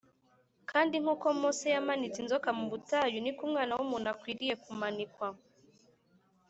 “Kandi 0.69 0.95
nk’uko 1.03 1.25
Mose 1.41 1.67
yamanitse 1.75 2.17
inzoka 2.23 2.49
mu 2.57 2.65
butayu, 2.71 3.17
ni 3.21 3.31
ko 3.35 3.41
Umwana 3.47 3.71
w’umuntu 3.77 4.07
akwiriye 4.13 4.53
kumanikwa 4.63 5.27